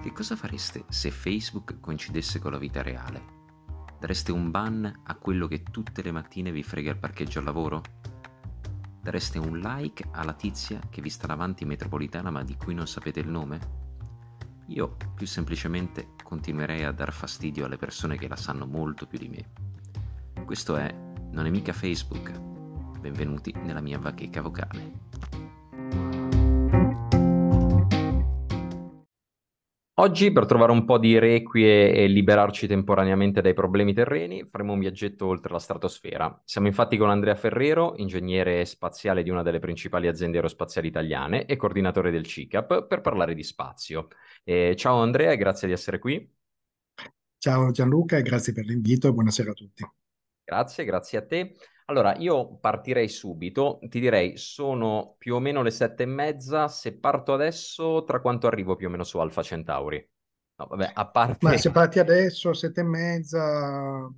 [0.00, 3.22] Che cosa fareste se Facebook coincidesse con la vita reale?
[3.98, 7.82] Dareste un ban a quello che tutte le mattine vi frega il parcheggio al lavoro?
[9.02, 12.86] Dareste un like alla tizia che vi sta davanti in metropolitana ma di cui non
[12.86, 13.58] sapete il nome?
[14.68, 19.28] Io più semplicemente continuerei a dar fastidio alle persone che la sanno molto più di
[19.28, 20.44] me.
[20.46, 20.90] Questo è
[21.32, 22.32] Non è mica Facebook.
[23.00, 25.49] Benvenuti nella mia bacheca vocale.
[30.00, 34.78] Oggi, per trovare un po' di requie e liberarci temporaneamente dai problemi terreni, faremo un
[34.78, 36.40] viaggetto oltre la stratosfera.
[36.42, 41.56] Siamo infatti con Andrea Ferrero, ingegnere spaziale di una delle principali aziende aerospaziali italiane e
[41.56, 44.08] coordinatore del CICAP, per parlare di spazio.
[44.42, 46.34] Eh, ciao Andrea e grazie di essere qui.
[47.36, 49.86] Ciao Gianluca e grazie per l'invito e buonasera a tutti.
[50.42, 51.56] Grazie, grazie a te.
[51.90, 56.96] Allora, io partirei subito, ti direi sono più o meno le sette e mezza, se
[56.96, 60.08] parto adesso, tra quanto arrivo più o meno su Alfa Centauri?
[60.54, 61.38] No, vabbè, a parte...
[61.40, 64.08] Ma se parti adesso, sette e mezza,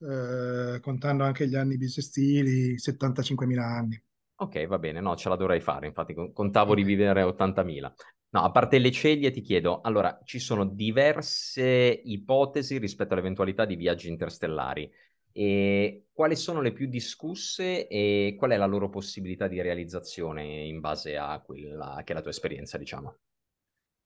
[0.00, 4.02] eh, contando anche gli anni bisestili, 75.000 anni.
[4.36, 7.90] Ok, va bene, no, ce la dovrei fare, infatti contavo di vivere 80.000.
[8.30, 13.76] No, a parte le ceglie ti chiedo, allora, ci sono diverse ipotesi rispetto all'eventualità di
[13.76, 14.92] viaggi interstellari.
[15.32, 20.80] E quali sono le più discusse e qual è la loro possibilità di realizzazione in
[20.80, 23.16] base a quella che è la tua esperienza, diciamo?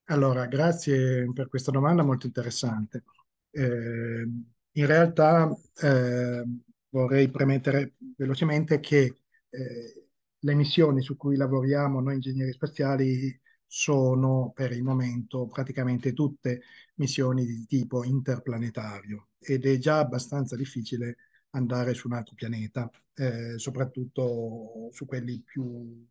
[0.08, 3.04] Allora, grazie per questa domanda molto interessante.
[3.50, 4.28] Eh,
[4.72, 5.48] in realtà
[5.82, 6.44] eh,
[6.90, 9.16] vorrei premettere velocemente che
[9.48, 16.62] eh, le missioni su cui lavoriamo noi ingegneri spaziali sono per il momento praticamente tutte
[16.94, 21.16] missioni di tipo interplanetario ed è già abbastanza difficile
[21.50, 26.06] andare su un altro pianeta, eh, soprattutto su quelli più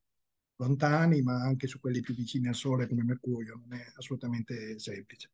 [0.57, 5.31] lontani, ma anche su quelli più vicini al Sole come Mercurio, non è assolutamente semplice.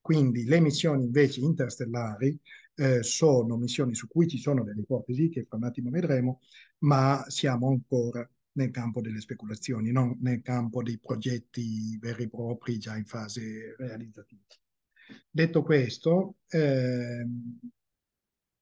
[0.00, 2.38] Quindi le missioni invece interstellari
[2.74, 6.40] eh, sono missioni su cui ci sono delle ipotesi che fra un attimo vedremo,
[6.78, 12.78] ma siamo ancora nel campo delle speculazioni, non nel campo dei progetti veri e propri
[12.78, 14.42] già in fase realizzativa.
[15.30, 17.26] Detto questo, eh,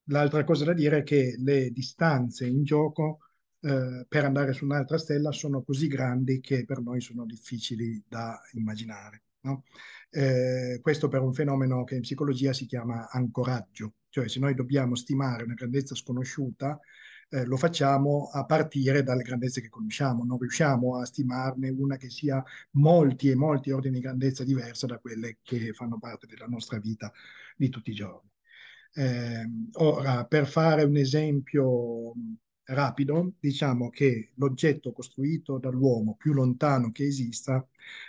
[0.05, 3.21] l'altra cosa da dire è che le distanze in gioco
[3.61, 8.41] eh, per andare su un'altra stella sono così grandi che per noi sono difficili da
[8.53, 9.23] immaginare.
[9.41, 9.65] No?
[10.11, 14.95] Eh, questo per un fenomeno che in psicologia si chiama ancoraggio, cioè se noi dobbiamo
[14.95, 16.79] stimare una grandezza sconosciuta,
[17.31, 22.11] eh, lo facciamo a partire dalle grandezze che conosciamo, non riusciamo a stimarne una che
[22.11, 26.79] sia molti e molti ordini di grandezza diversa da quelle che fanno parte della nostra
[26.79, 27.13] vita
[27.57, 28.31] di tutti i giorni.
[28.95, 32.15] Eh, ora, per fare un esempio
[32.65, 37.67] rapido, diciamo che l'oggetto costruito dall'uomo più lontano che esista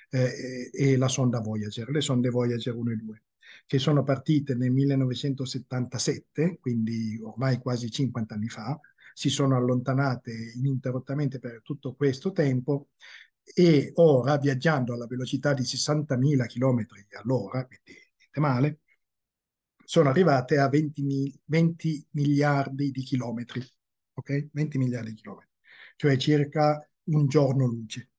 [0.10, 3.24] eh, è la sonda Voyager, le sonde Voyager 1 e 2
[3.66, 8.80] che sono partite nel 1977, quindi ormai quasi 50 anni fa,
[9.20, 12.92] si sono allontanate ininterrottamente per tutto questo tempo
[13.44, 16.86] e ora, viaggiando alla velocità di 60.000 km
[17.22, 18.80] all'ora, quindi niente male,
[19.84, 23.62] sono arrivate a 20, 20 miliardi di chilometri,
[24.14, 24.52] ok?
[24.54, 25.52] 20 miliardi di chilometri,
[25.98, 28.12] cioè circa un giorno luce.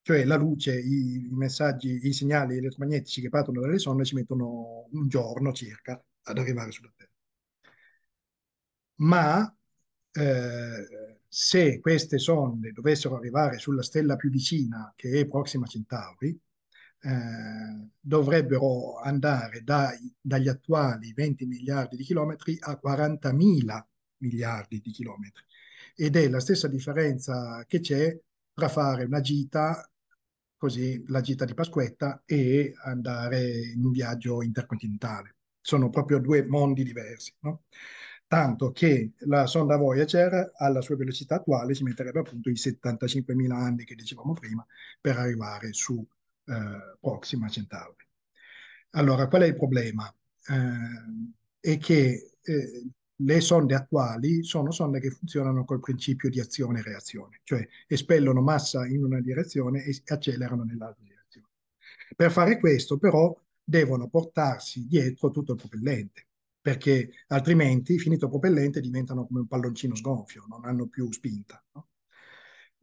[0.00, 4.88] Cioè la luce, i, i messaggi, i segnali elettromagnetici che partono dalle sonde ci mettono
[4.92, 7.10] un giorno circa ad arrivare sulla Terra.
[8.96, 9.54] Ma
[10.12, 16.38] eh, se queste sonde dovessero arrivare sulla stella più vicina, che è Proxima Centauri,
[17.04, 23.86] eh, dovrebbero andare dai, dagli attuali 20 miliardi di chilometri a 40.000
[24.18, 25.42] miliardi di chilometri.
[25.96, 28.16] Ed è la stessa differenza che c'è
[28.52, 29.88] tra fare una gita,
[30.56, 35.36] così la gita di Pasquetta, e andare in un viaggio intercontinentale.
[35.60, 37.34] Sono proprio due mondi diversi.
[37.40, 37.62] No?
[38.32, 43.84] Tanto che la sonda Voyager alla sua velocità attuale ci metterebbe appunto i 75.000 anni
[43.84, 44.66] che dicevamo prima
[44.98, 46.02] per arrivare su
[46.46, 48.06] eh, Proxima Centauri.
[48.92, 50.10] Allora, qual è il problema?
[50.46, 56.78] Eh, è che eh, le sonde attuali sono sonde che funzionano col principio di azione
[56.78, 61.48] e reazione, cioè espellono massa in una direzione e accelerano nell'altra direzione.
[62.16, 66.28] Per fare questo, però, devono portarsi dietro tutto il propellente
[66.62, 71.62] perché altrimenti, finito il propellente, diventano come un palloncino sgonfio, non hanno più spinta.
[71.74, 71.88] No?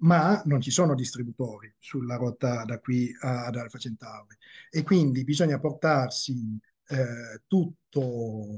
[0.01, 4.37] Ma non ci sono distributori sulla rotta da qui ad Alfa Centauri
[4.69, 8.57] e quindi bisogna portarsi eh, tutto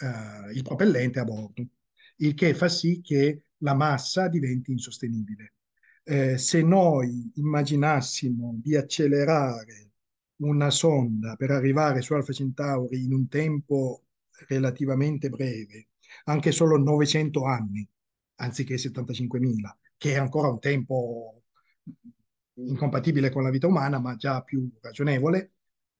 [0.00, 1.66] eh, il propellente a bordo,
[2.16, 5.54] il che fa sì che la massa diventi insostenibile.
[6.04, 9.90] Eh, se noi immaginassimo di accelerare
[10.42, 14.02] una sonda per arrivare su Alfa Centauri in un tempo
[14.48, 15.88] relativamente breve,
[16.24, 17.88] anche solo 900 anni,
[18.36, 21.42] anziché 75.000, che è ancora un tempo
[22.54, 25.52] incompatibile con la vita umana, ma già più ragionevole.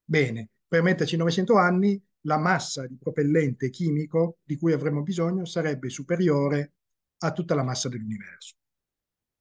[0.03, 5.89] Bene, per metterci 900 anni, la massa di propellente chimico di cui avremmo bisogno sarebbe
[5.89, 6.73] superiore
[7.19, 8.55] a tutta la massa dell'universo.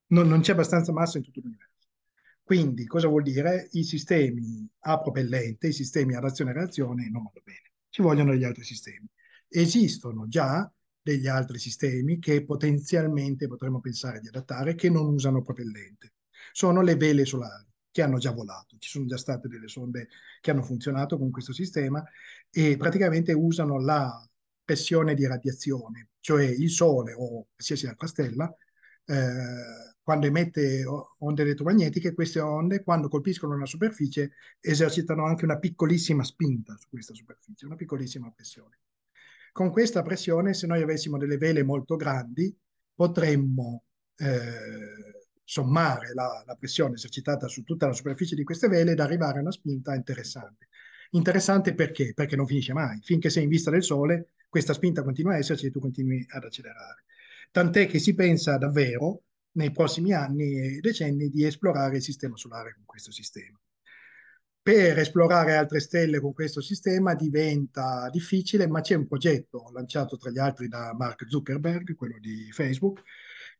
[0.08, 1.70] Non, non c'è abbastanza massa in tutto l'universo.
[2.42, 3.68] Quindi cosa vuol dire?
[3.72, 7.71] I sistemi a propellente, i sistemi ad azione-reazione non vanno bene.
[7.92, 9.06] Ci vogliono degli altri sistemi.
[9.46, 10.72] Esistono già
[11.02, 16.14] degli altri sistemi che potenzialmente potremmo pensare di adattare che non usano propellente.
[16.52, 18.78] Sono le vele solari che hanno già volato.
[18.78, 20.08] Ci sono già state delle sonde
[20.40, 22.02] che hanno funzionato con questo sistema
[22.48, 24.26] e praticamente usano la
[24.64, 28.56] pressione di radiazione, cioè il Sole o qualsiasi altra stella,
[29.04, 30.84] eh, quando emette
[31.18, 37.14] onde elettromagnetiche, queste onde, quando colpiscono una superficie, esercitano anche una piccolissima spinta su questa
[37.14, 38.78] superficie, una piccolissima pressione.
[39.52, 42.54] Con questa pressione, se noi avessimo delle vele molto grandi,
[42.94, 43.84] potremmo
[44.16, 49.38] eh, sommare la, la, pressione esercitata su tutta la superficie di queste vele ed arrivare
[49.38, 50.68] a una spinta interessante.
[51.10, 52.12] Interessante perché?
[52.14, 52.98] Perché non finisce mai.
[53.02, 56.44] Finché sei in vista del Sole, questa spinta continua a esserci e tu continui ad
[56.44, 57.04] accelerare.
[57.50, 62.74] Tant'è che si pensa davvero nei prossimi anni e decenni di esplorare il sistema solare
[62.74, 63.58] con questo sistema.
[64.62, 70.30] Per esplorare altre stelle con questo sistema diventa difficile, ma c'è un progetto lanciato tra
[70.30, 73.02] gli altri da Mark Zuckerberg, quello di Facebook,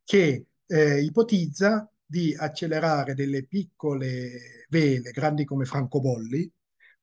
[0.04, 6.50] che eh, ipotizza di accelerare delle piccole vele grandi come francobolli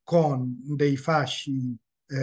[0.03, 1.77] con dei fasci
[2.07, 2.17] eh,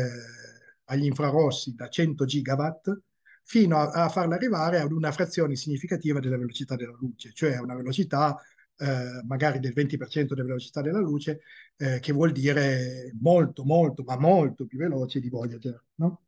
[0.85, 3.01] agli infrarossi da 100 gigawatt
[3.47, 7.77] fino a, a farla arrivare ad una frazione significativa della velocità della luce, cioè una
[7.77, 8.37] velocità
[8.79, 11.41] eh, magari del 20% della velocità della luce,
[11.77, 15.81] eh, che vuol dire molto, molto, ma molto più veloce di Voyager.
[15.95, 16.23] No?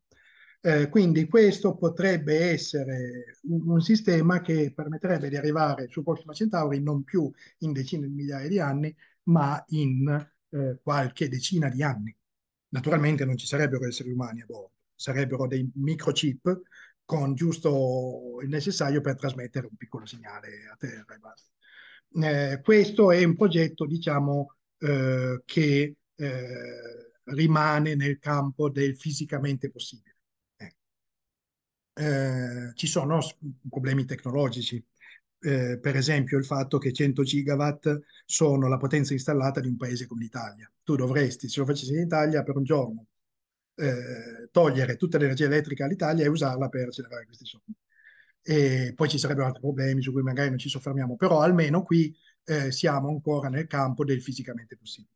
[0.60, 6.80] Eh, quindi questo potrebbe essere un, un, sistema che permetterebbe di arrivare su Proxima Centauri
[6.80, 8.94] non più in decine di migliaia di anni,
[9.24, 10.08] ma in
[10.50, 12.14] eh, qualche decina di anni.
[12.70, 16.60] Naturalmente non ci sarebbero esseri umani a bordo, sarebbero dei microchip
[17.08, 21.50] con giusto il necessario per trasmettere un piccolo segnale a terra e.
[22.22, 30.16] Eh, questo è un progetto, diciamo, eh, che eh, rimane nel campo del fisicamente possibile.
[30.54, 30.76] Ecco.
[31.94, 33.20] Eh, ci sono
[33.70, 34.84] problemi tecnologici,
[35.40, 40.06] eh, per esempio il fatto che 100 gigawatt sono la potenza installata di un paese
[40.06, 40.70] come l'Italia.
[40.82, 43.06] Tu dovresti, se lo facessi in Italia, per un giorno
[43.78, 47.72] eh, togliere tutta l'energia elettrica all'Italia e usarla per accelerare questi soldi.
[48.42, 52.14] E poi ci sarebbero altri problemi su cui magari non ci soffermiamo, però almeno qui
[52.44, 55.12] eh, siamo ancora nel campo del fisicamente possibile.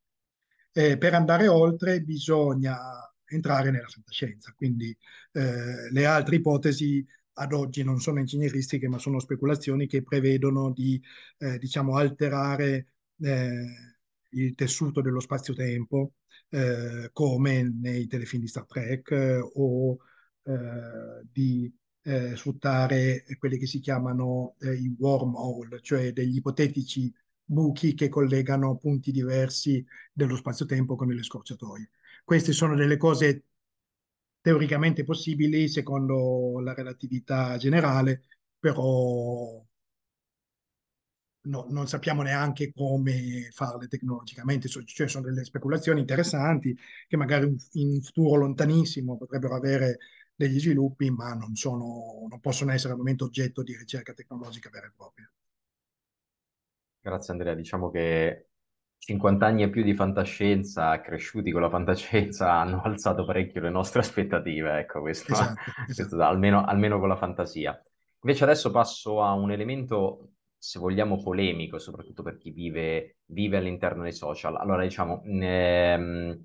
[0.73, 2.79] Eh, per andare oltre bisogna
[3.25, 4.97] entrare nella fantascienza, quindi
[5.33, 7.05] eh, le altre ipotesi
[7.35, 11.03] ad oggi non sono ingegneristiche, ma sono speculazioni che prevedono di,
[11.39, 12.89] eh, diciamo, alterare
[13.23, 16.15] il tessuto dello spazio-tempo,
[16.53, 19.97] eh, come nei telefilm di Star Trek eh, o
[20.45, 21.73] eh, di
[22.35, 27.15] sfruttare quelli che si chiamano i wormhole, cioè degli ipotetici
[27.45, 31.91] buchi che collegano punti diversi dello spazio-tempo con le scorciatoie.
[32.25, 33.45] Queste sono delle cose
[34.41, 38.25] teoricamente possibili secondo la relatività generale,
[38.59, 39.65] però
[41.43, 46.77] no, non sappiamo neanche come farle tecnologicamente, cioè sono delle speculazioni interessanti
[47.09, 49.99] che magari in un futuro lontanissimo potrebbero avere
[50.35, 54.87] degli sviluppi, ma non, sono, non possono essere al momento oggetto di ricerca tecnologica vera
[54.87, 55.31] e propria.
[57.01, 58.47] Grazie Andrea, diciamo che
[58.99, 64.01] 50 anni e più di fantascienza, cresciuti con la fantascienza, hanno alzato parecchio le nostre
[64.01, 65.93] aspettative, ecco, questo, esatto, esatto.
[65.95, 67.81] questo almeno, almeno con la fantasia.
[68.25, 70.32] Invece adesso passo a un elemento
[70.63, 74.57] se vogliamo, polemico, soprattutto per chi vive, vive all'interno dei social.
[74.57, 76.45] Allora, diciamo, ehm,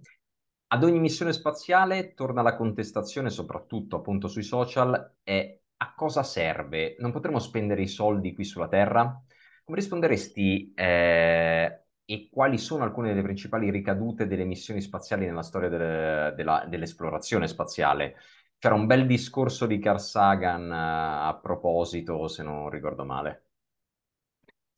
[0.70, 6.96] ad ogni missione spaziale torna la contestazione, soprattutto appunto sui social, è a cosa serve?
[6.98, 9.22] Non potremo spendere i soldi qui sulla Terra?
[9.64, 15.70] Come risponderesti eh, e quali sono alcune delle principali ricadute delle missioni spaziali nella storia
[15.70, 18.16] delle, della, dell'esplorazione spaziale?
[18.58, 23.47] C'era un bel discorso di Carl Sagan uh, a proposito, se non ricordo male.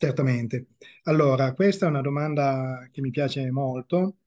[0.01, 0.68] Certamente.
[1.03, 4.20] Allora, questa è una domanda che mi piace molto.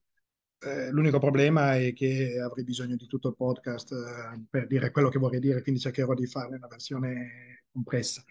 [0.58, 5.08] Eh, l'unico problema è che avrei bisogno di tutto il podcast eh, per dire quello
[5.08, 8.22] che vorrei dire, quindi cercherò di farne una versione compressa.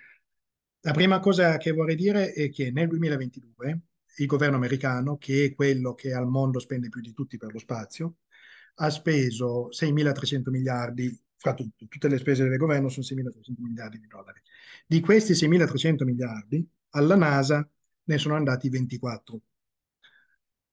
[0.82, 3.82] La prima cosa che vorrei dire è che nel 2022
[4.18, 7.60] il governo americano, che è quello che al mondo spende più di tutti per lo
[7.60, 8.18] spazio,
[8.76, 14.06] ha speso 6.300 miliardi fra tutto, tutte le spese del governo sono 6.300 miliardi di
[14.06, 14.42] dollari.
[14.86, 17.68] Di questi 6.300 miliardi, alla NASA
[18.04, 19.42] ne sono andati 24,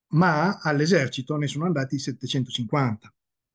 [0.09, 3.13] ma all'esercito ne sono andati 750.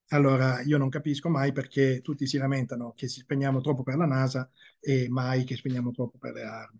[0.10, 4.06] Allora, io non capisco mai perché tutti si lamentano che si spegniamo troppo per la
[4.06, 6.80] NASA e mai che spegniamo troppo per le armi.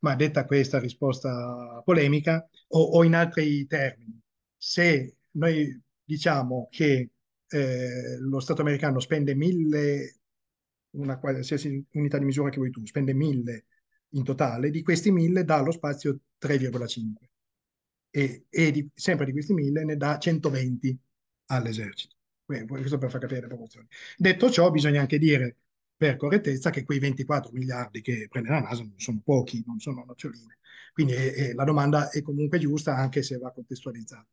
[0.00, 4.20] Ma detta questa risposta polemica, o, o in altri termini,
[4.56, 7.10] se noi diciamo che
[7.48, 10.20] eh, lo Stato americano spende mille,
[10.90, 13.64] una qualsiasi unità di misura che vuoi tu, spende mille
[14.14, 17.28] in totale, di questi mille dà allo spazio 3,5
[18.10, 20.98] e, e di, sempre di questi mille ne dà 120
[21.46, 22.14] all'esercito.
[22.44, 23.86] Questo per far capire le proporzioni.
[24.16, 25.56] Detto ciò, bisogna anche dire
[25.96, 30.04] per correttezza che quei 24 miliardi che prende la NASA non sono pochi, non sono
[30.04, 30.58] noccioline.
[30.92, 34.26] Quindi eh, la domanda è comunque giusta anche se va contestualizzata.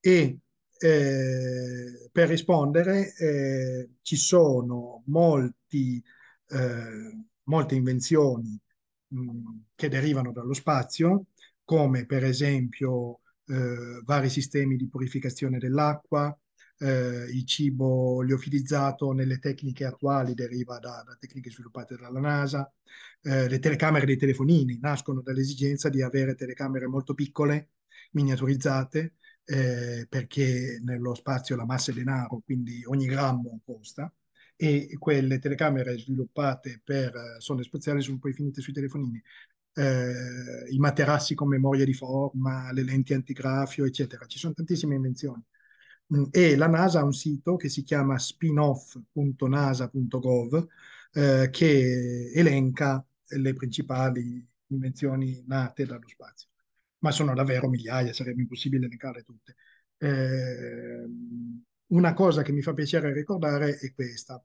[0.00, 0.38] E
[0.78, 6.02] eh, per rispondere eh, ci sono molti,
[6.48, 8.60] eh, molte invenzioni
[9.74, 11.26] che derivano dallo spazio,
[11.64, 16.36] come per esempio eh, vari sistemi di purificazione dell'acqua,
[16.78, 22.72] eh, il cibo liofilizzato nelle tecniche attuali deriva da, da tecniche sviluppate dalla NASA,
[23.22, 27.70] eh, le telecamere dei telefonini nascono dall'esigenza di avere telecamere molto piccole,
[28.12, 29.14] miniaturizzate,
[29.44, 34.12] eh, perché nello spazio la massa è denaro, quindi ogni grammo costa,
[34.60, 39.22] e quelle telecamere sviluppate per sonde spaziali sono poi finite sui telefonini.
[39.72, 44.26] Eh, I materassi con memoria di forma, le lenti antigrafio, eccetera.
[44.26, 45.42] Ci sono tantissime invenzioni.
[46.14, 50.66] Mm, e la NASA ha un sito che si chiama spinoff.nasa.gov
[51.12, 56.48] eh, che elenca le principali invenzioni nate dallo spazio
[57.00, 59.56] ma sono davvero migliaia, sarebbe impossibile elencare tutte.
[59.98, 61.04] Eh,
[61.90, 64.42] una cosa che mi fa piacere ricordare è questa.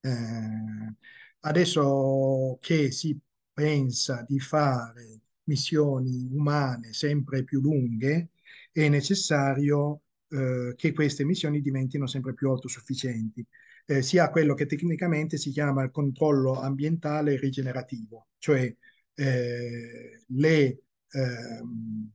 [0.00, 0.94] Eh,
[1.40, 3.18] adesso che si
[3.52, 8.30] pensa di fare missioni umane sempre più lunghe,
[8.72, 13.46] è necessario eh, che queste missioni diventino sempre più autosufficienti.
[13.84, 18.74] Eh, sia quello che tecnicamente si chiama il controllo ambientale rigenerativo, cioè
[19.14, 22.10] eh, le ehm,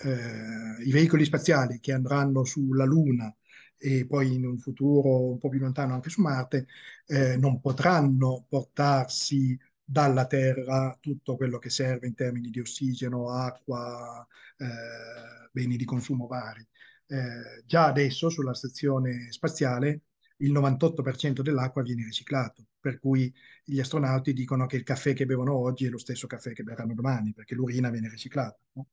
[0.00, 3.34] eh, i veicoli spaziali che andranno sulla Luna
[3.78, 6.66] e poi in un futuro un po' più lontano anche su Marte,
[7.06, 14.26] eh, non potranno portarsi dalla Terra tutto quello che serve in termini di ossigeno, acqua,
[14.56, 16.66] eh, beni di consumo vari.
[17.06, 20.02] Eh, già adesso sulla stazione spaziale
[20.38, 23.32] il 98% dell'acqua viene riciclato, per cui
[23.64, 26.94] gli astronauti dicono che il caffè che bevono oggi è lo stesso caffè che berranno
[26.94, 28.86] domani, perché l'urina viene riciclata, no?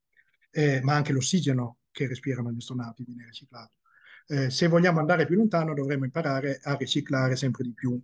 [0.54, 3.72] Eh, ma anche l'ossigeno che respirano gli astronauti viene riciclato.
[4.26, 8.00] Eh, se vogliamo andare più lontano dovremmo imparare a riciclare sempre di più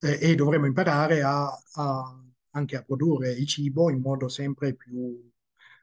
[0.00, 2.20] eh, e dovremmo imparare a, a,
[2.50, 5.30] anche a produrre il cibo in modo sempre più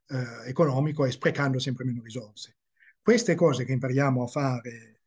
[0.07, 2.57] eh, economico e sprecando sempre meno risorse.
[3.01, 5.01] Queste cose che impariamo a fare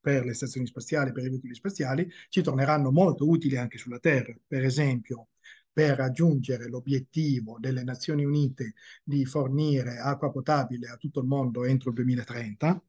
[0.00, 4.34] per le stazioni spaziali, per i veicoli spaziali, ci torneranno molto utili anche sulla Terra.
[4.46, 5.28] Per esempio,
[5.72, 11.90] per raggiungere l'obiettivo delle Nazioni Unite di fornire acqua potabile a tutto il mondo entro
[11.90, 12.82] il 2030.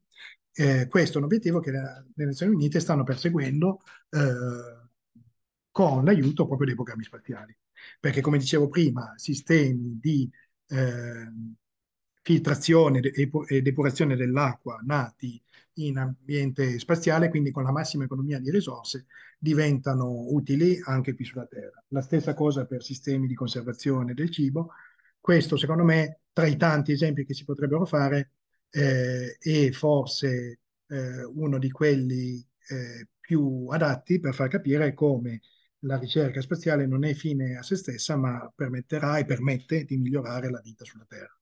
[0.52, 4.88] Eh, questo è un obiettivo che le, Nazioni Unite stanno perseguendo eh,
[5.70, 7.56] con l'aiuto proprio dei programmi spaziali.
[7.98, 10.30] Perché, come dicevo prima, sistemi di
[10.68, 11.32] eh,
[12.22, 15.42] filtrazione e depurazione dell'acqua nati
[15.86, 19.06] in ambiente spaziale, quindi con la massima economia di risorse,
[19.38, 21.82] diventano utili anche qui sulla Terra.
[21.88, 24.70] La stessa cosa per sistemi di conservazione del cibo.
[25.18, 28.32] Questo, secondo me, tra i tanti esempi che si potrebbero fare,
[28.70, 35.40] eh, è forse eh, uno di quelli eh, più adatti per far capire come
[35.84, 40.50] la ricerca spaziale non è fine a se stessa, ma permetterà e permette di migliorare
[40.50, 41.39] la vita sulla Terra.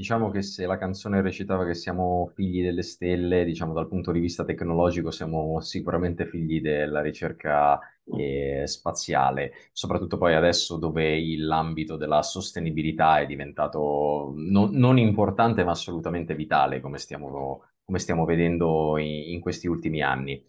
[0.00, 4.18] Diciamo che se la canzone recitava che siamo figli delle stelle, diciamo dal punto di
[4.18, 7.78] vista tecnologico siamo sicuramente figli della ricerca
[8.16, 15.72] eh, spaziale, soprattutto poi adesso dove l'ambito della sostenibilità è diventato no, non importante ma
[15.72, 20.42] assolutamente vitale, come stiamo, come stiamo vedendo in, in questi ultimi anni.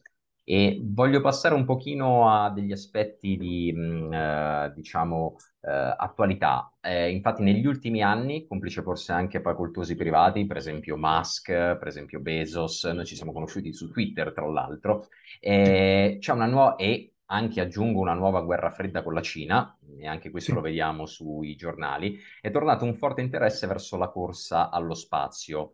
[0.52, 6.74] E voglio passare un pochino a degli aspetti di, mh, mm, eh, diciamo, eh, attualità.
[6.82, 11.88] Eh, infatti negli ultimi anni, complice forse anche poi cultuosi privati, per esempio Musk, per
[11.88, 15.08] esempio Bezos, noi ci siamo conosciuti su Twitter tra l'altro,
[15.40, 16.76] eh, c'è una nuova...
[16.76, 21.06] e anche aggiungo una nuova guerra fredda con la Cina, e anche questo lo vediamo
[21.06, 25.72] sui giornali, è tornato un forte interesse verso la corsa allo spazio.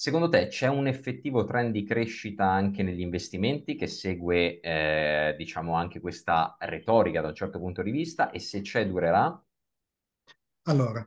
[0.00, 5.74] Secondo te c'è un effettivo trend di crescita anche negli investimenti che segue, eh, diciamo,
[5.74, 9.44] anche questa retorica da un certo punto di vista e se c'è durerà?
[10.66, 11.04] Allora,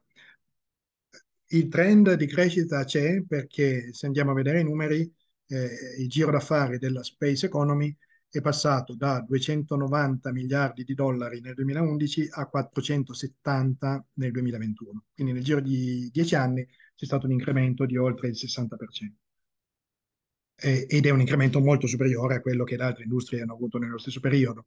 [1.51, 5.09] il trend di crescita c'è perché se andiamo a vedere i numeri,
[5.47, 5.69] eh,
[5.99, 7.95] il giro d'affari della space economy
[8.39, 15.03] è passato da 290 miliardi di dollari nel 2011 a 470 nel 2021.
[15.13, 19.11] Quindi nel giro di dieci anni c'è stato un incremento di oltre il 60%.
[20.55, 23.77] Eh, ed è un incremento molto superiore a quello che le altre industrie hanno avuto
[23.77, 24.65] nello stesso periodo.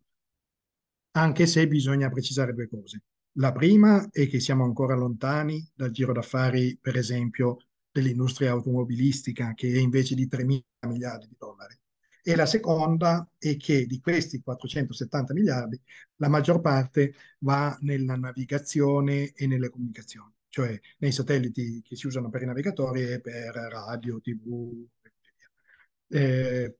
[1.12, 3.02] Anche se bisogna precisare due cose.
[3.38, 7.58] La prima è che siamo ancora lontani dal giro d'affari, per esempio,
[7.90, 11.78] dell'industria automobilistica, che è invece di 3 mila miliardi di dollari.
[12.26, 15.78] E la seconda è che di questi 470 miliardi,
[16.16, 22.30] la maggior parte va nella navigazione e nelle comunicazioni, cioè nei satelliti che si usano
[22.30, 26.22] per i navigatori e per radio, tv e via.
[26.22, 26.76] Eh,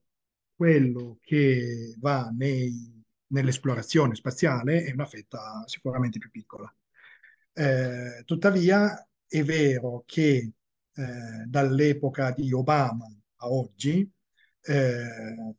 [0.56, 2.30] quello che va
[3.26, 6.74] nell'esplorazione spaziale è una fetta sicuramente più piccola.
[7.52, 10.52] Eh, tuttavia è vero che
[10.94, 14.10] eh, dall'epoca di Obama a oggi
[14.64, 15.54] eh,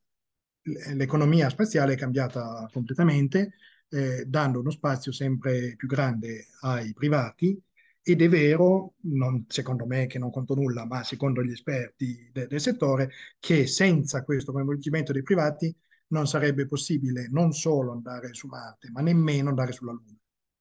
[0.93, 3.53] l'economia spaziale è cambiata completamente,
[3.89, 7.59] eh, dando uno spazio sempre più grande ai privati
[8.07, 12.45] ed è vero, non, secondo me che non conto nulla, ma secondo gli esperti de,
[12.47, 13.09] del settore,
[13.39, 15.75] che senza questo coinvolgimento dei privati
[16.09, 20.15] non sarebbe possibile non solo andare su Marte, ma nemmeno andare sulla Luna.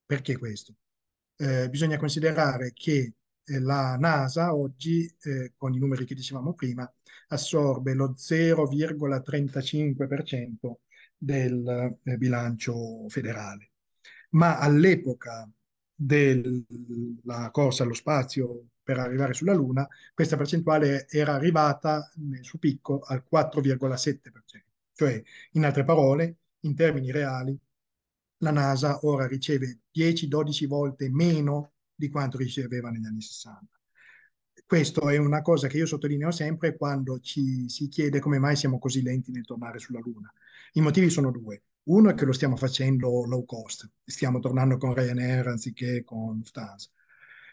[0.06, 0.74] Perché questo?
[1.36, 6.90] Eh, bisogna considerare che eh, la NASA oggi, eh, con i numeri che dicevamo prima,
[7.34, 10.78] assorbe lo 0,35%
[11.16, 13.70] del eh, bilancio federale.
[14.30, 15.48] Ma all'epoca
[15.94, 23.00] della corsa allo spazio per arrivare sulla Luna, questa percentuale era arrivata nel suo picco
[23.00, 24.20] al 4,7%.
[24.92, 27.58] Cioè, in altre parole, in termini reali,
[28.38, 33.66] la NASA ora riceve 10-12 volte meno di quanto riceveva negli anni 60.
[34.66, 38.78] Questo è una cosa che io sottolineo sempre quando ci si chiede come mai siamo
[38.78, 40.32] così lenti nel tornare sulla Luna.
[40.72, 41.62] I motivi sono due.
[41.84, 46.88] Uno è che lo stiamo facendo low cost, stiamo tornando con Ryanair anziché con Lufthansa.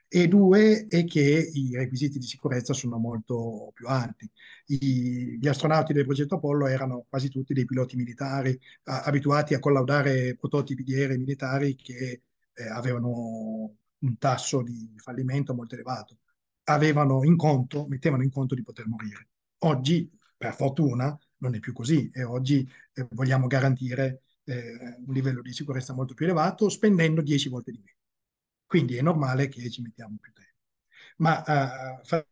[0.07, 4.29] E due è che i requisiti di sicurezza sono molto più alti.
[4.67, 9.59] I, gli astronauti del progetto Apollo erano quasi tutti dei piloti militari, a, abituati a
[9.59, 12.21] collaudare prototipi di aerei militari che
[12.53, 16.20] eh, avevano un tasso di fallimento molto elevato.
[16.73, 19.29] Avevano in conto, mettevano in conto di poter morire.
[19.59, 25.41] Oggi, per fortuna, non è più così e oggi eh, vogliamo garantire eh, un livello
[25.41, 27.97] di sicurezza molto più elevato spendendo 10 volte di meno.
[28.65, 30.49] Quindi è normale che ci mettiamo più tempo.
[31.17, 32.27] Ma uh, fare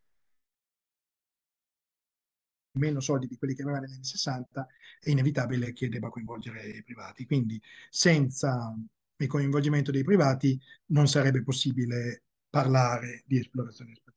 [2.73, 4.67] meno soldi di quelli che aveva negli anni 60
[5.02, 7.25] è inevitabile che debba coinvolgere i privati.
[7.25, 8.75] Quindi senza
[9.17, 14.09] il coinvolgimento dei privati non sarebbe possibile parlare di esplorazione spaziale.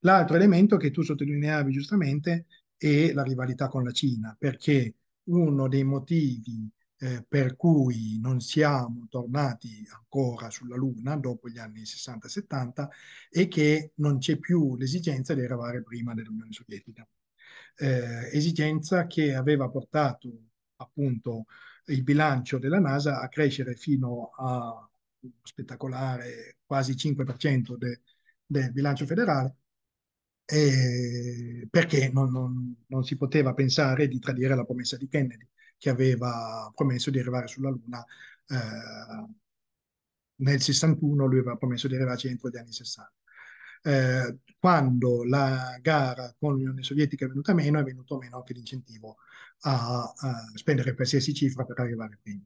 [0.00, 5.84] L'altro elemento che tu sottolineavi giustamente è la rivalità con la Cina, perché uno dei
[5.84, 12.30] motivi eh, per cui non siamo tornati ancora sulla Luna dopo gli anni 60 e
[12.30, 12.90] 70
[13.28, 17.06] è che non c'è più l'esigenza di arrivare prima dell'Unione Sovietica.
[17.78, 20.30] Eh, esigenza che aveva portato
[20.76, 21.44] appunto
[21.86, 24.88] il bilancio della NASA a crescere fino a
[25.42, 28.02] spettacolare quasi 5% de,
[28.46, 29.56] del bilancio federale
[30.46, 35.90] eh, perché non, non, non, si poteva pensare di tradire la promessa di Kennedy, che
[35.90, 38.04] aveva promesso di arrivare sulla Luna
[38.48, 39.26] eh,
[40.36, 43.12] nel 61, lui aveva promesso di arrivarci entro gli anni 60.
[43.82, 49.18] Eh, quando la gara con l'Unione Sovietica è venuta meno, è venuto meno anche l'incentivo
[49.60, 52.42] a, a, spendere qualsiasi cifra per arrivare prima.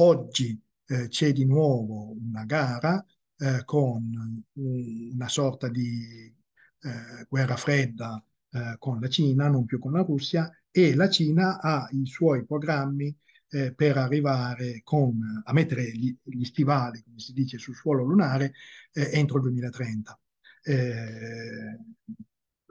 [0.00, 3.04] Oggi eh, c'è di nuovo una gara
[3.38, 6.34] eh, con una sorta di
[6.80, 11.60] eh, guerra fredda eh, con la Cina, non più con la Russia, e la Cina
[11.60, 13.14] ha i suoi programmi
[13.50, 18.52] eh, per arrivare con, a mettere gli, gli, stivali, come si dice, sul suolo lunare
[18.92, 20.20] eh, entro il 2030.
[20.62, 21.78] Eh,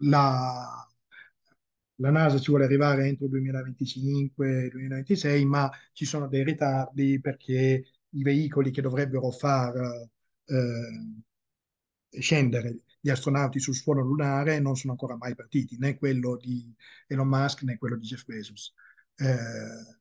[0.02, 0.88] la,
[1.96, 8.24] la NASA ci vuole arrivare entro il 2025-2026, ma ci sono dei ritardi perché i
[8.24, 9.74] veicoli che dovrebbero far
[10.48, 16.74] eh, scendere gli astronauti sul suolo lunare non sono ancora mai partiti, né quello di
[17.08, 18.74] Elon Musk né quello di Jeff Bezos.
[19.16, 19.98] Eh,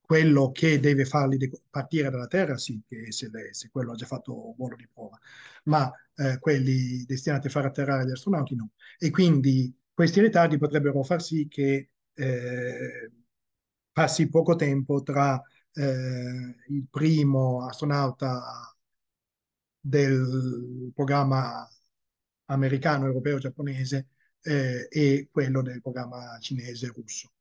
[0.00, 4.54] quello che deve farli partire dalla Terra, sì, che è SLS, quello ha già fatto
[4.56, 5.18] volo di prova,
[5.64, 8.70] ma eh, quelli destinati a far atterrare gli astronauti no.
[8.98, 13.10] E quindi questi ritardi potrebbero far sì che eh,
[13.92, 15.40] passi poco tempo tra
[15.72, 18.75] eh, il primo astronauta
[19.86, 21.68] del programma
[22.46, 24.08] americano, europeo, giapponese
[24.42, 27.32] eh, e quello del programma cinese russo.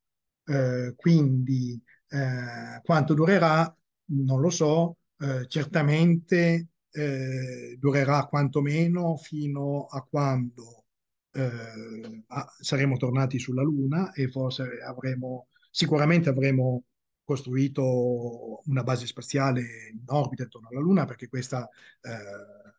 [0.45, 3.75] Eh, quindi eh, quanto durerà
[4.07, 10.85] non lo so, eh, certamente eh, durerà quantomeno fino a quando
[11.31, 16.83] eh, a, saremo tornati sulla Luna e forse avremo, sicuramente avremo
[17.25, 19.61] costruito una base spaziale
[19.91, 21.67] in orbita intorno alla Luna perché questa
[22.01, 22.09] eh,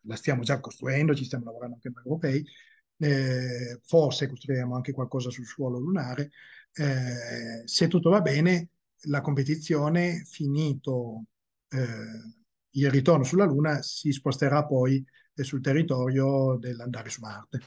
[0.01, 2.45] la stiamo già costruendo, ci stiamo lavorando anche noi europei,
[2.97, 6.31] eh, forse costruiremo anche qualcosa sul suolo lunare.
[6.73, 8.69] Eh, se tutto va bene,
[9.07, 11.25] la competizione, finito
[11.69, 12.33] eh,
[12.71, 15.05] il ritorno sulla Luna, si sposterà poi
[15.35, 17.61] sul territorio dell'andare su Marte.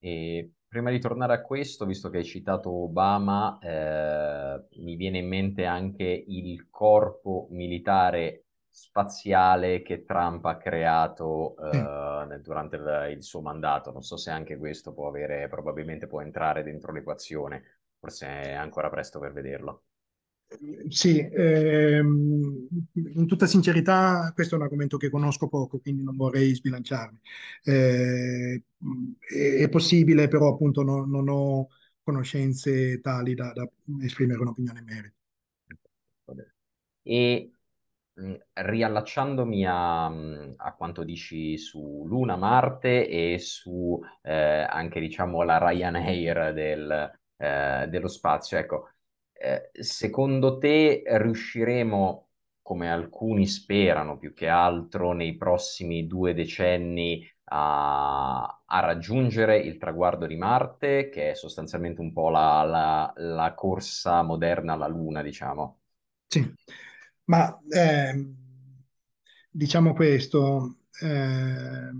[0.00, 5.26] E prima di tornare a questo, visto che hai citato Obama, eh, mi viene in
[5.26, 13.40] mente anche il corpo militare spaziale che Trump ha creato eh, durante il, il, suo
[13.40, 13.90] mandato.
[13.90, 18.88] Non so se anche questo può avere, probabilmente può entrare dentro l'equazione forse è ancora
[18.88, 19.82] presto per vederlo.
[20.88, 22.66] Sì, ehm,
[23.14, 27.20] in tutta sincerità questo è un argomento che conosco poco, quindi non vorrei sbilanciarmi.
[27.62, 28.62] Eh,
[29.62, 31.68] è, possibile, però appunto no, non ho
[32.02, 33.68] conoscenze tali da, da
[34.02, 35.14] esprimere un'opinione in merito.
[37.02, 37.52] E
[38.52, 44.32] riallacciandomi a, a, quanto dici su Luna, Marte e su eh,
[44.68, 48.58] anche diciamo la Ryanair del, eh, dello spazio.
[48.58, 48.90] Ecco,
[49.40, 52.28] eh, secondo te riusciremo,
[52.62, 60.26] come alcuni sperano più che altro, nei prossimi due decenni a, a raggiungere il traguardo
[60.26, 65.78] di Marte, che è sostanzialmente un po' la, la, la corsa moderna alla Luna, diciamo?
[66.28, 66.54] Sì,
[67.24, 68.14] ma eh,
[69.50, 70.76] diciamo questo.
[71.00, 71.90] Eh,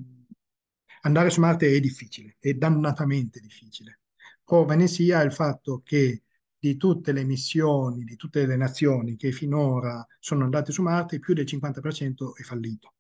[1.03, 4.01] andare su Marte è difficile, è dannatamente difficile
[4.45, 6.25] prova ne sia il fatto che
[6.61, 11.33] di tutte le missioni, di tutte le nazioni che finora sono andate su Marte, più
[11.33, 12.95] del 50% è fallito.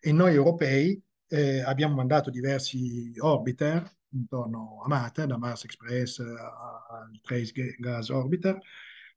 [0.00, 7.20] E noi europei eh, abbiamo mandato diversi orbiter intorno a Marte, da Mars Express al
[7.22, 8.58] Trace Gas Orbiter,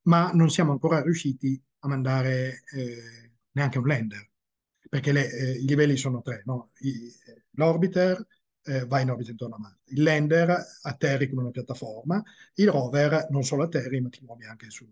[0.04, 4.30] ma non siamo ancora riusciti a mandare eh, neanche un lander,
[4.88, 6.72] perché le, eh, i livelli sono tre, no?
[7.52, 8.24] l'orbiter,
[8.66, 9.92] eh, va in orbita intorno a Marte.
[9.94, 12.22] Il lander atterri con una piattaforma,
[12.56, 14.92] il rover non solo atterri, ma ti muovi anche sul,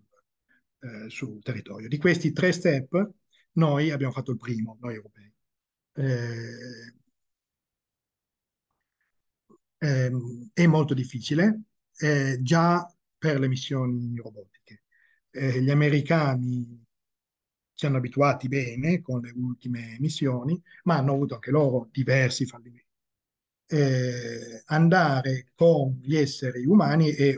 [0.80, 1.88] eh, sul territorio.
[1.88, 3.12] Di questi tre step,
[3.54, 5.34] noi abbiamo fatto il primo, noi europei.
[5.94, 6.94] Eh,
[9.78, 11.64] ehm, è molto difficile,
[12.40, 14.84] già per le missioni robotiche.
[15.30, 16.84] Eh, gli americani
[17.74, 22.91] ci hanno abituati bene con le ultime missioni, ma hanno avuto anche loro diversi fallimenti
[23.72, 27.34] eh, andare con gli esseri umani è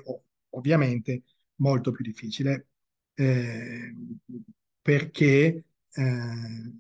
[0.52, 1.24] ovviamente
[1.58, 2.68] molto più difficile
[3.14, 3.94] eh,
[4.82, 6.74] perché eh,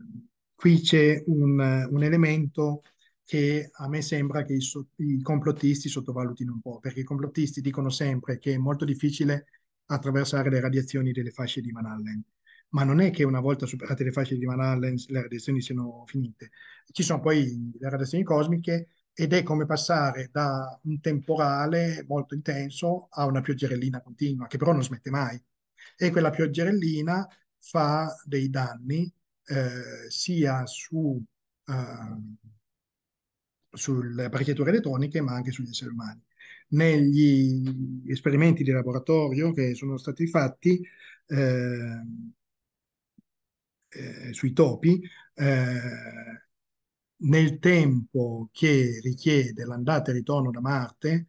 [0.55, 2.81] qui c'è un, un, elemento
[3.23, 4.61] che a me sembra che i,
[4.95, 9.45] i, complottisti sottovalutino un po', perché i complottisti dicono sempre che è molto difficile
[9.85, 12.23] attraversare le radiazioni delle fasce di Van Allen
[12.69, 16.03] ma non è che una volta superate le fasce di Van Allen le radiazioni siano
[16.07, 16.49] finite.
[16.91, 23.07] Ci sono poi le radiazioni cosmiche ed è come passare da un temporale molto intenso
[23.11, 25.41] a una pioggerellina continua, che però non smette mai.
[25.95, 27.27] E quella pioggerellina
[27.59, 29.11] fa dei danni
[29.45, 31.23] eh, sia su,
[31.65, 32.37] uh,
[33.71, 36.21] sulle apparecchiature elettroniche, ma anche sugli esseri umani.
[36.69, 40.81] Negli esperimenti di laboratorio che sono stati fatti
[41.27, 42.01] eh,
[43.89, 45.01] eh, sui topi,
[45.35, 45.79] eh,
[47.23, 51.27] nel tempo che richiede l'andata e ritorno da Marte,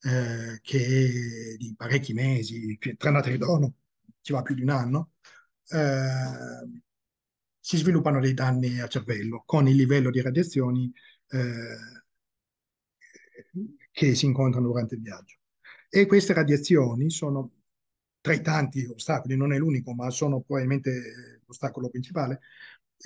[0.00, 3.74] eh, che è di parecchi mesi, tra andata e ritorno
[4.20, 5.12] ci va più di un anno,
[5.68, 6.80] eh,
[7.58, 10.92] si sviluppano dei danni al cervello con il livello di radiazioni
[11.28, 11.76] eh,
[13.90, 15.36] che si incontrano durante il viaggio.
[15.88, 17.52] E queste radiazioni sono
[18.20, 22.40] tra i tanti ostacoli, non è l'unico, ma sono probabilmente l'ostacolo principale,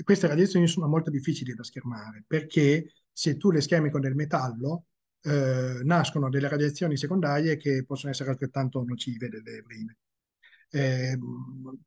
[0.04, 4.86] queste radiazioni sono molto difficili da schermare perché se tu le schermi con del metallo
[5.22, 9.96] eh, nascono delle radiazioni secondarie che possono essere altrettanto nocive delle prime.
[10.70, 11.18] Eh,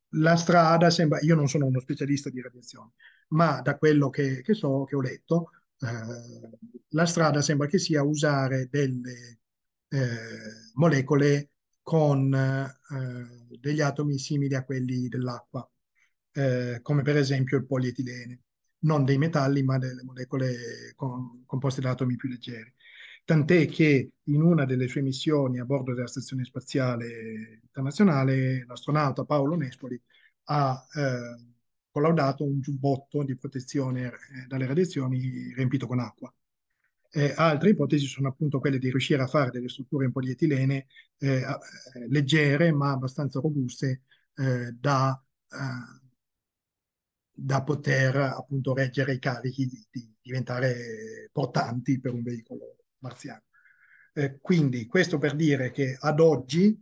[0.09, 2.93] la strada sembra, io non sono uno specialista di radiazione,
[3.29, 6.57] ma da quello che, che so, che ho letto, eh,
[6.89, 9.39] la strada sembra che sia usare delle
[9.87, 10.17] eh,
[10.73, 15.67] molecole con eh, degli atomi simili a quelli dell'acqua,
[16.33, 18.39] eh, come per esempio il polietilene,
[18.79, 22.73] non dei metalli, ma delle molecole con, composte da atomi più leggeri.
[23.23, 29.55] Tant'è che in una delle sue missioni a bordo della Stazione Spaziale Internazionale, l'astronauta Paolo
[29.55, 29.99] Nespoli
[30.45, 31.51] ha eh,
[31.91, 34.11] collaudato un giubbotto di protezione eh,
[34.47, 36.33] dalle radiazioni riempito con acqua.
[37.13, 41.41] Eh, altre ipotesi sono appunto quelle di riuscire a fare delle strutture in polietilene eh,
[41.41, 44.03] eh leggere ma abbastanza robuste
[44.35, 46.00] eh, da, eh,
[47.31, 53.43] da, poter appunto reggere i carichi, di, di, diventare portanti per un veicolo marziano.
[54.41, 56.77] quindi questo per dire che ad oggi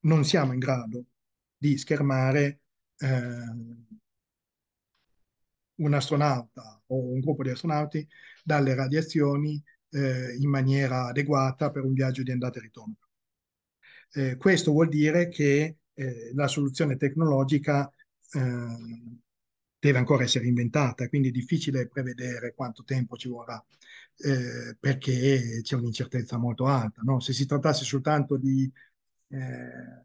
[0.00, 1.06] non siamo in grado
[1.56, 2.60] di schermare
[5.76, 8.06] un astronauta o un gruppo di astronauti
[8.42, 12.96] dalle radiazioni eh, in maniera adeguata per un viaggio di andata e ritorno.
[14.12, 17.90] Eh, questo vuol dire che eh, la soluzione tecnologica
[18.34, 19.18] eh,
[19.78, 23.62] deve ancora essere inventata, quindi è difficile prevedere quanto tempo ci vorrà,
[24.16, 27.02] eh, perché c'è un'incertezza molto alta.
[27.02, 27.20] No?
[27.20, 28.70] Se si trattasse soltanto di
[29.28, 30.04] eh,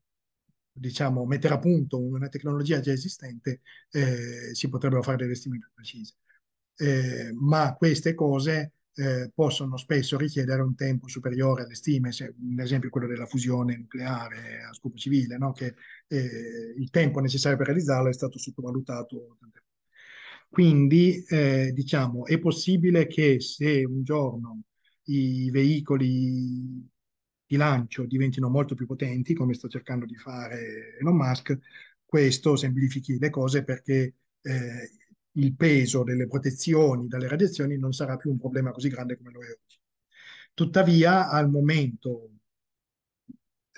[0.72, 3.62] diciamo, mettere a punto una tecnologia già esistente,
[3.92, 6.16] eh, si potrebbero fare delle stime più precise.
[6.76, 12.60] Eh, ma queste cose eh, possono spesso richiedere un tempo superiore alle stime, se, un
[12.60, 15.54] esempio quello della fusione nucleare a scopo civile, no?
[15.54, 15.76] che
[16.08, 19.38] eh, il tempo necessario per realizzarlo è stato sottovalutato.
[20.50, 24.64] Quindi, eh, diciamo, è possibile che se un giorno
[25.06, 26.88] i veicoli
[27.46, 31.58] di lancio diventino molto più potenti, come sta cercando di fare Elon Musk,
[32.06, 34.92] questo semplifichi le cose perché eh,
[35.40, 39.42] il peso delle protezioni dalle radiazioni non sarà più un problema così grande come lo
[39.42, 39.80] è oggi.
[40.54, 42.32] Tuttavia, al momento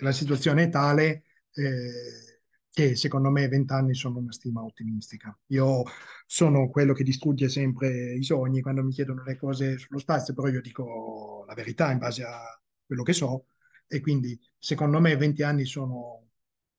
[0.02, 5.38] la situazione è tale eh, che secondo me 20 anni sono una stima ottimistica.
[5.47, 5.84] Io
[6.26, 10.47] sono quello che distrugge sempre i sogni quando mi chiedono le cose sullo spazio, però
[10.47, 12.39] io dico la verità in base a
[12.86, 13.47] quello che so
[13.88, 16.31] e quindi secondo me 20 anni sono,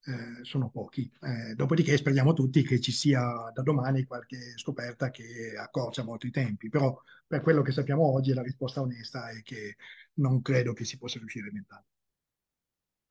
[0.05, 1.11] eh, sono pochi.
[1.21, 6.31] Eh, dopodiché speriamo tutti che ci sia da domani qualche scoperta che accorcia molto i
[6.31, 9.77] tempi, però per quello che sappiamo oggi la risposta onesta è che
[10.15, 11.85] non credo che si possa riuscire in 20 anni.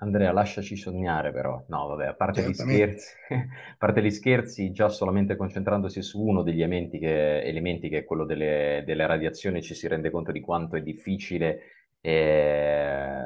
[0.01, 1.63] Andrea, lasciaci sognare però.
[1.67, 6.41] No, vabbè, a parte, gli scherzi, a parte gli scherzi, già solamente concentrandosi su uno
[6.41, 10.39] degli elementi che, elementi che è quello delle, delle radiazioni, ci si rende conto di
[10.39, 11.59] quanto è difficile
[12.01, 13.21] eh,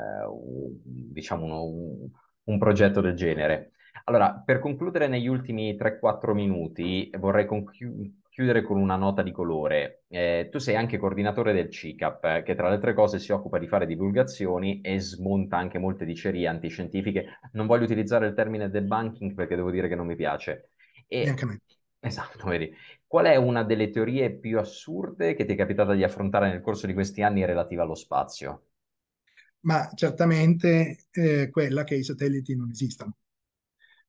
[0.83, 2.09] diciamo uno,
[2.45, 3.71] un, progetto del genere.
[4.05, 10.03] Allora, per concludere negli ultimi 3-4 minuti, vorrei conchi- chiudere con una nota di colore.
[10.09, 13.67] Eh, tu sei anche coordinatore del CICAP, che tra le altre cose si occupa di
[13.67, 17.39] fare divulgazioni e smonta anche molte dicerie antiscientifiche.
[17.53, 20.71] Non voglio utilizzare il termine debunking perché devo dire che non mi piace.
[21.07, 21.29] E...
[21.29, 21.61] Anche a me.
[22.01, 22.71] Esatto, vedi.
[23.07, 26.85] Qual è una delle teorie più assurde che ti è capitata di affrontare nel corso
[26.85, 28.63] di questi anni relativa allo spazio?
[29.65, 33.17] Ma certamente eh, quella che i satelliti non esistano.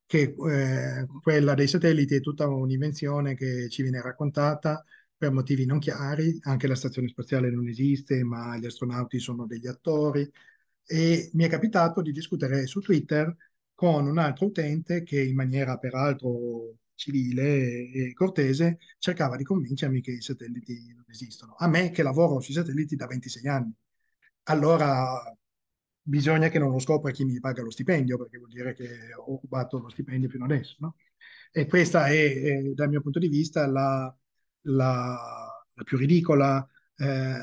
[0.06, 4.84] Che eh, quella dei satelliti è tutta un'invenzione che ci viene raccontata
[5.16, 6.38] per motivi non chiari.
[6.42, 10.30] Anche la stazione spaziale non esiste, ma gli astronauti sono degli attori.
[10.84, 13.34] E mi è capitato di discutere su Twitter
[13.74, 20.12] con un altro utente che in maniera peraltro civile e cortese, cercava di convincermi che
[20.12, 21.54] i satelliti non esistono.
[21.58, 23.72] A me che lavoro sui satelliti da 26 anni.
[24.44, 25.20] Allora
[26.06, 29.32] bisogna che non lo scopra chi mi paga lo stipendio, perché vuol dire che ho
[29.34, 30.76] occupato lo stipendio fino adesso.
[30.78, 30.96] No?
[31.50, 34.14] E questa è, è, dal mio punto di vista, la,
[34.62, 36.66] la, la più ridicola
[36.96, 37.34] eh,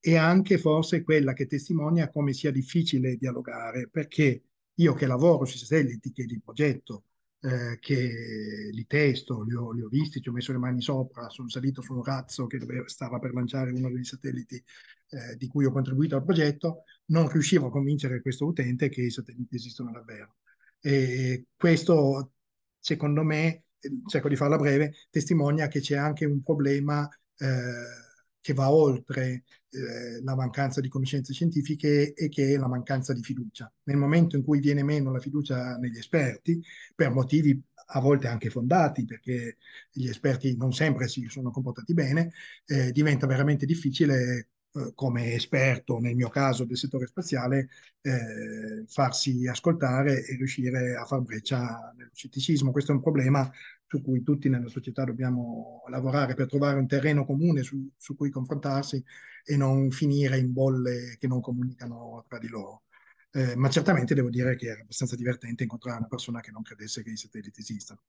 [0.00, 4.44] e anche forse quella che testimonia come sia difficile dialogare, perché
[4.74, 7.04] io che lavoro sui satelliti, che li progetto,
[7.42, 11.28] eh, che li testo, li ho, li ho, visti, ci ho messo le mani sopra,
[11.30, 14.62] sono salito su un razzo che doveva, stava per lanciare uno dei satelliti
[15.10, 19.10] eh, di cui ho contribuito al progetto, non riuscivo a convincere questo utente che i
[19.10, 20.36] satelliti esistono davvero.
[20.80, 22.32] E questo,
[22.78, 23.64] secondo me,
[24.06, 28.08] cerco di farla breve, testimonia che c'è anche un problema eh,
[28.40, 33.22] che va oltre eh, la mancanza di conoscenze scientifiche e che è la mancanza di
[33.22, 33.72] fiducia.
[33.84, 36.62] Nel momento in cui viene meno la fiducia negli esperti,
[36.94, 37.60] per motivi
[37.92, 39.56] a volte anche fondati, perché
[39.90, 42.32] gli esperti non sempre si sono comportati bene,
[42.66, 47.68] eh, diventa veramente difficile eh, come esperto, nel mio caso del settore spaziale,
[48.02, 52.70] eh, farsi ascoltare e riuscire a far breccia nello scetticismo.
[52.70, 53.50] Questo è un problema
[53.90, 58.30] su cui tutti nella società dobbiamo lavorare per trovare un terreno comune su, su cui
[58.30, 59.02] confrontarsi
[59.44, 62.84] e non finire in bolle che non comunicano tra di loro.
[63.32, 67.02] Eh, ma certamente devo dire che era abbastanza divertente incontrare una persona che non credesse
[67.02, 68.00] che i satelliti esistano.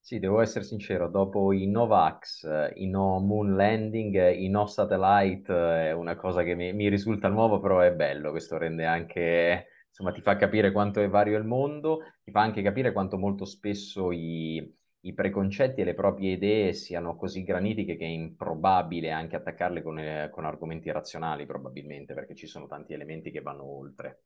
[0.00, 5.92] Sì, devo essere sincero, dopo i Novax, i no moon landing, i no satellite è
[5.92, 10.20] una cosa che mi, mi risulta nuovo, però è bello, questo rende anche, insomma, ti
[10.20, 14.74] fa capire quanto è vario il mondo, ti fa anche capire quanto molto spesso i,
[15.00, 19.98] i preconcetti e le proprie idee siano così granitiche che è improbabile anche attaccarle con,
[19.98, 24.22] eh, con argomenti razionali, probabilmente, perché ci sono tanti elementi che vanno oltre.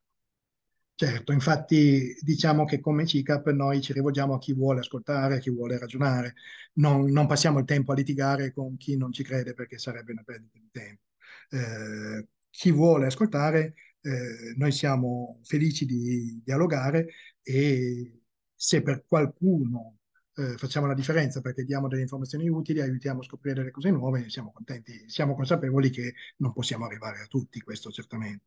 [0.95, 5.51] Certo, infatti diciamo che come CICAP noi ci rivolgiamo a chi vuole ascoltare, a chi
[5.51, 6.35] vuole ragionare,
[6.75, 10.23] non, non passiamo il tempo a litigare con chi non ci crede perché sarebbe una
[10.25, 11.03] perdita di tempo.
[11.51, 17.07] Eh, chi vuole ascoltare, eh, noi siamo felici di dialogare
[17.43, 18.21] e
[18.55, 19.99] se per qualcuno
[20.35, 24.29] eh, facciamo la differenza perché diamo delle informazioni utili, aiutiamo a scoprire delle cose nuove,
[24.31, 28.45] siamo contenti, siamo consapevoli che non possiamo arrivare a tutti, questo certamente.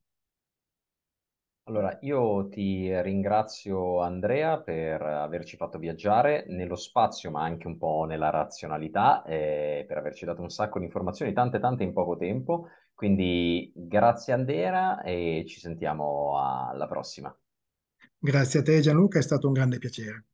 [1.68, 8.06] Allora, io ti ringrazio Andrea per averci fatto viaggiare nello spazio, ma anche un po'
[8.08, 12.68] nella razionalità, e per averci dato un sacco di informazioni, tante tante in poco tempo.
[12.94, 17.36] Quindi grazie Andrea e ci sentiamo alla prossima.
[18.20, 20.26] Grazie a te Gianluca, è stato un grande piacere.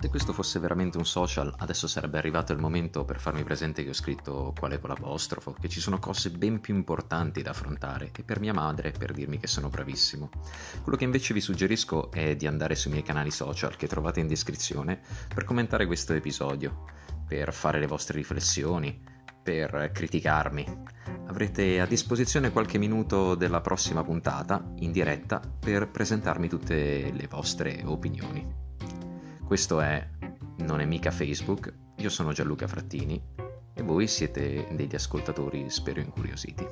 [0.00, 3.90] Se questo fosse veramente un social, adesso sarebbe arrivato il momento per farmi presente che
[3.90, 8.22] ho scritto quale con l'apostrofo, che ci sono cose ben più importanti da affrontare e
[8.22, 10.30] per mia madre per dirmi che sono bravissimo.
[10.82, 14.28] Quello che invece vi suggerisco è di andare sui miei canali social che trovate in
[14.28, 15.00] descrizione
[15.34, 16.84] per commentare questo episodio,
[17.26, 19.02] per fare le vostre riflessioni,
[19.42, 20.64] per criticarmi.
[21.26, 27.82] Avrete a disposizione qualche minuto della prossima puntata in diretta per presentarmi tutte le vostre
[27.84, 28.67] opinioni.
[29.48, 30.06] Questo è
[30.58, 33.18] Non è mica Facebook, io sono Gianluca Frattini
[33.72, 36.66] e voi siete degli ascoltatori spero incuriositi.